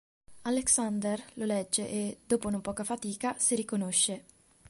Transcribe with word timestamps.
Alexandre 0.49 1.25
lo 1.35 1.45
legge 1.45 1.87
e, 1.87 2.17
dopo 2.25 2.49
non 2.49 2.61
poca 2.61 2.83
fatica, 2.83 3.35
si 3.37 3.53
riconosce. 3.53 4.23